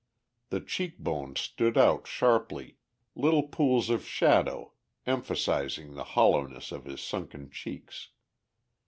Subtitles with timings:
[0.49, 2.77] The cheek bones stood out sharply,
[3.13, 4.73] little pools of shadow
[5.05, 8.09] emphasizing the hollowness of his sunken cheeks.